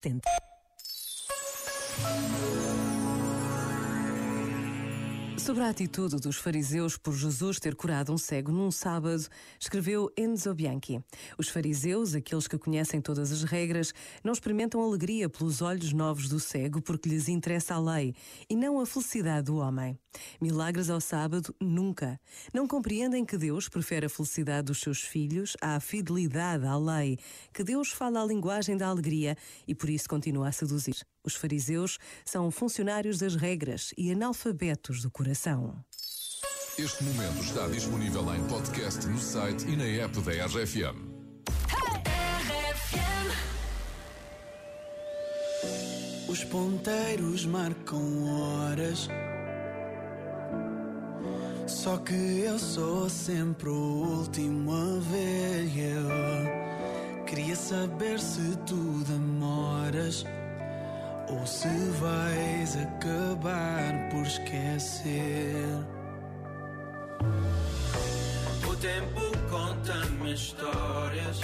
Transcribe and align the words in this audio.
Tente. 0.00 0.28
Sobre 5.38 5.62
a 5.62 5.70
atitude 5.70 6.16
dos 6.16 6.36
fariseus 6.36 6.98
por 6.98 7.14
Jesus 7.14 7.58
ter 7.58 7.74
curado 7.74 8.12
um 8.12 8.18
cego 8.18 8.52
num 8.52 8.70
sábado, 8.70 9.26
escreveu 9.58 10.12
Enzo 10.16 10.52
Bianchi. 10.52 11.02
Os 11.38 11.48
fariseus, 11.48 12.14
aqueles 12.14 12.46
que 12.46 12.58
conhecem 12.58 13.00
todas 13.00 13.32
as 13.32 13.44
regras, 13.44 13.94
não 14.22 14.32
experimentam 14.32 14.82
alegria 14.82 15.28
pelos 15.28 15.62
olhos 15.62 15.92
novos 15.92 16.28
do 16.28 16.38
cego 16.38 16.82
porque 16.82 17.08
lhes 17.08 17.28
interessa 17.28 17.74
a 17.74 17.80
lei 17.80 18.14
e 18.50 18.54
não 18.54 18.78
a 18.78 18.84
felicidade 18.84 19.46
do 19.46 19.56
homem. 19.56 19.98
Milagres 20.40 20.90
ao 20.90 21.00
sábado, 21.00 21.54
nunca. 21.60 22.20
Não 22.52 22.66
compreendem 22.66 23.24
que 23.24 23.38
Deus 23.38 23.68
prefere 23.68 24.06
a 24.06 24.10
felicidade 24.10 24.66
dos 24.66 24.80
seus 24.80 25.00
filhos 25.00 25.56
à 25.62 25.80
fidelidade 25.80 26.66
à 26.66 26.76
lei, 26.76 27.16
que 27.54 27.64
Deus 27.64 27.88
fala 27.90 28.20
a 28.20 28.26
linguagem 28.26 28.76
da 28.76 28.88
alegria 28.88 29.36
e 29.66 29.74
por 29.74 29.88
isso 29.88 30.08
continua 30.08 30.48
a 30.48 30.52
seduzir. 30.52 31.06
Os 31.28 31.34
fariseus 31.34 31.98
são 32.24 32.50
funcionários 32.50 33.18
das 33.18 33.36
regras 33.36 33.92
e 33.98 34.10
analfabetos 34.10 35.02
do 35.02 35.10
coração. 35.10 35.76
Este 36.78 37.04
momento 37.04 37.42
está 37.42 37.66
disponível 37.66 38.34
em 38.34 38.42
podcast 38.46 39.06
no 39.06 39.18
site 39.18 39.68
e 39.68 39.76
na 39.76 39.84
app 39.84 40.18
da 40.22 40.46
RFM. 40.46 40.96
Os 46.26 46.44
ponteiros 46.44 47.44
marcam 47.44 48.24
horas. 48.24 49.06
Só 51.66 51.98
que 51.98 52.40
eu 52.40 52.58
sou 52.58 53.10
sempre 53.10 53.68
o 53.68 53.74
último 53.74 54.72
a 54.72 54.98
ver. 55.10 55.68
Eu 55.76 57.24
queria 57.26 57.54
saber 57.54 58.18
se 58.18 58.56
tu 58.64 59.04
demoras 59.06 60.24
ou 61.30 61.46
se 61.46 61.68
vais 62.00 62.76
acabar 62.76 64.08
por 64.10 64.22
esquecer. 64.26 65.84
O 68.66 68.76
tempo 68.76 69.20
conta-me 69.50 70.32
histórias. 70.32 71.40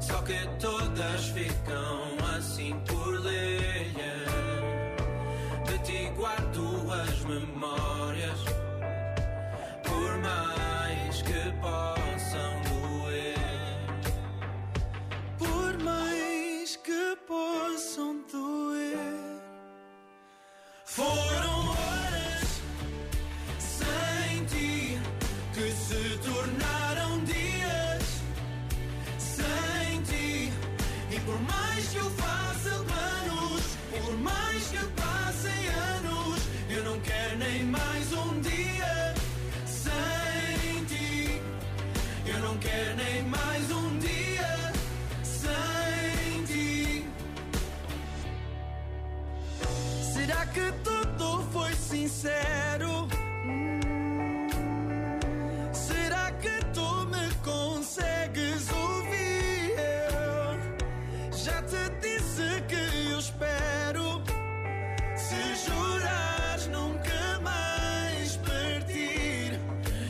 Só 0.00 0.20
que 0.22 0.46
todas 0.60 1.28
ficam 1.28 2.16
assim 2.36 2.78
por 2.86 3.20
ler. 3.20 3.92
De 5.66 5.78
ti 5.84 6.10
guardo 6.16 6.92
as 6.92 7.20
memórias. 7.24 8.44
Por 9.82 10.18
mais 10.18 11.22
que 11.22 11.50
possam 11.60 11.85
Será 50.46 50.52
que 50.52 50.72
tudo 50.84 51.42
foi 51.52 51.72
sincero? 51.74 53.08
Hum. 53.44 54.48
Será 55.72 56.30
que 56.32 56.64
tu 56.72 57.06
me 57.06 57.34
consegues 57.42 58.70
ouvir? 58.70 59.74
Eu 59.76 61.36
já 61.36 61.62
te 61.62 61.90
disse 62.00 62.62
que 62.68 63.10
eu 63.10 63.18
espero. 63.18 64.22
Se 65.16 65.66
jurares 65.66 66.66
nunca 66.68 67.40
mais 67.42 68.36
partir. 68.36 69.58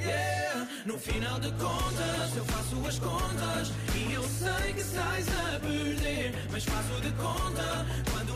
Yeah. 0.00 0.68
No 0.86 0.98
final 0.98 1.40
de 1.40 1.50
contas, 1.52 2.36
eu 2.36 2.44
faço 2.44 2.86
as 2.86 2.98
contas 2.98 3.72
e 3.96 4.12
eu 4.12 4.22
sei 4.22 4.74
que 4.74 4.82
sais 4.82 5.26
a 5.28 5.58
perder. 5.60 6.34
Mas 6.52 6.64
faço 6.64 7.00
de 7.00 7.10
conta 7.12 7.86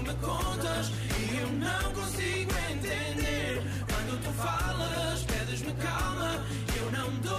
me 0.04 0.14
contas 0.16 0.92
e 1.18 1.38
eu 1.38 1.48
não 1.48 1.92
consigo 1.92 2.52
entender. 2.70 3.62
Quando 3.88 4.22
tu 4.22 4.30
falas, 4.32 5.22
pedes-me 5.24 5.72
calma, 5.74 6.44
eu 6.76 6.90
não 6.92 7.10
dou 7.20 7.33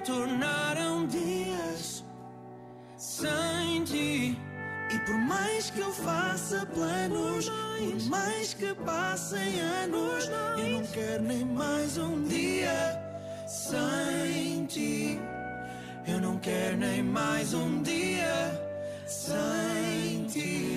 se 0.00 0.06
tornaram 0.06 1.06
dias 1.06 2.04
sem 2.96 3.84
ti. 3.84 4.38
E 4.92 4.98
por 5.06 5.14
mais 5.18 5.70
que 5.70 5.78
eu 5.80 5.92
faça 5.92 6.66
planos, 6.66 7.48
por 7.48 8.10
mais 8.10 8.54
que 8.54 8.74
passem 8.74 9.60
anos, 9.60 10.28
eu 10.58 10.80
não 10.80 10.86
quero 10.86 11.22
nem 11.22 11.44
mais 11.44 11.98
um 11.98 12.24
dia 12.24 12.98
sem 13.46 14.66
ti. 14.66 15.20
Eu 16.06 16.20
não 16.20 16.38
quero 16.38 16.78
nem 16.78 17.02
mais 17.02 17.52
um 17.54 17.82
dia 17.82 18.58
sem 19.06 20.24
ti. 20.26 20.70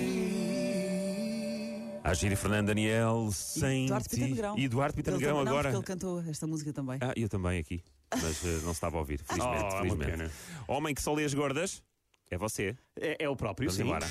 Agir 2.04 2.30
e 2.30 2.36
Fernando 2.36 2.66
Daniel, 2.66 3.30
sem 3.32 3.86
Eduardo 3.86 4.08
ti. 4.08 4.36
E 4.56 4.64
Eduardo 4.64 4.94
Pita 4.94 5.10
Ele 5.10 5.16
Negrão 5.16 5.38
também 5.38 5.44
não, 5.44 5.52
agora. 5.52 5.70
porque 5.70 5.92
ele 5.92 5.98
cantou 5.98 6.22
esta 6.28 6.46
música 6.46 6.72
também. 6.72 6.98
Ah, 7.00 7.14
eu 7.16 7.28
também 7.28 7.58
aqui. 7.58 7.82
Mas 8.22 8.44
eh, 8.44 8.48
não 8.62 8.64
se 8.64 8.70
estava 8.72 8.96
a 8.96 9.00
ouvir, 9.00 9.20
felizmente. 9.22 9.56
Oh, 9.62 9.66
é 9.66 9.70
uma 9.70 9.78
felizmente. 9.82 10.10
pena. 10.10 10.30
Homem 10.68 10.94
que 10.94 11.02
só 11.02 11.12
lê 11.14 11.24
as 11.24 11.34
gordas 11.34 11.82
é 12.30 12.36
você. 12.38 12.76
É, 13.00 13.24
é 13.24 13.28
o 13.28 13.36
próprio, 13.36 13.68
Vamos 13.68 13.76
sim. 13.76 13.82
embora. 13.84 14.06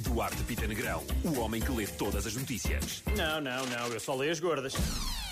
Duarte 0.00 0.42
Pita 0.44 0.66
Negrão, 0.66 1.02
o 1.24 1.38
homem 1.40 1.60
que 1.62 1.70
lê 1.72 1.86
todas 1.86 2.26
as 2.26 2.34
notícias. 2.36 3.02
Não, 3.16 3.40
não, 3.40 3.66
não, 3.66 3.86
eu 3.88 3.98
só 4.00 4.14
leio 4.14 4.32
as 4.32 4.38
gordas. 4.40 4.74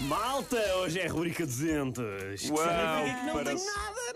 Malta, 0.00 0.56
hoje 0.76 0.99
é 1.00 1.06
a 1.06 1.11
rubrica 1.12 1.44
200. 1.47 1.99
Uau, 2.05 2.37
Significa 2.38 3.20
que 3.20 3.26
não 3.26 3.32
para- 3.35 3.44
tenho 3.44 3.64
nada. 3.64 4.12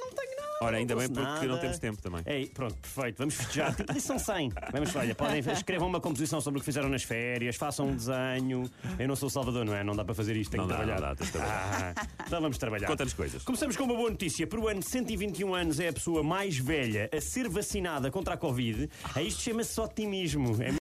Ora, 0.61 0.79
ainda 0.79 0.97
bem 0.97 1.09
porque 1.09 1.21
não 1.23 1.49
nada. 1.49 1.59
temos 1.59 1.79
tempo 1.79 2.01
também. 2.01 2.23
Ei, 2.27 2.47
pronto, 2.47 2.75
perfeito. 2.77 3.19
Vamos 3.19 3.35
festejar. 3.35 3.75
Tipo, 3.75 3.93
lição 3.93 4.19
100. 4.19 4.53
Vamos, 4.73 4.97
olha, 4.97 5.15
podem 5.15 5.41
escrevam 5.53 5.89
uma 5.89 6.01
composição 6.01 6.41
sobre 6.41 6.59
o 6.59 6.61
que 6.61 6.65
fizeram 6.65 6.89
nas 6.89 7.03
férias, 7.03 7.57
façam 7.57 7.89
um 7.89 7.95
desenho. 7.97 8.71
Eu 8.99 9.07
não 9.09 9.17
sou 9.17 9.27
o 9.27 9.31
Salvador, 9.31 9.65
não 9.65 9.75
é? 9.75 9.85
Não 9.85 9.95
dá 9.95 10.05
para 10.05 10.15
fazer 10.15 10.37
isto, 10.37 10.51
tenho 10.51 10.63
Não 10.63 10.69
que 10.71 10.77
dá, 10.77 10.85
trabalhar. 10.85 11.09
não 11.09 11.15
dá, 11.15 11.31
trabalhar. 11.31 11.95
Ah, 11.97 12.07
então 12.27 12.41
vamos 12.41 12.59
trabalhar. 12.59 12.87
Conta-nos 12.87 13.13
coisas. 13.15 13.43
Começamos 13.43 13.77
com 13.77 13.85
uma 13.85 13.95
boa 13.95 14.11
notícia. 14.11 14.47
Por 14.47 14.67
ano 14.69 14.81
de 14.81 14.89
121 14.89 15.55
anos 15.55 15.79
é 15.81 15.89
a 15.89 15.93
pessoa 15.93 16.23
mais 16.23 16.57
velha 16.57 17.09
a 17.15 17.21
ser 17.21 17.49
vacinada 17.49 18.11
contra 18.11 18.35
a 18.35 18.37
Covid. 18.37 18.89
A 19.15 19.23
isto 19.23 19.43
chama-se 19.43 19.79
otimismo. 19.81 20.57
É 20.63 20.73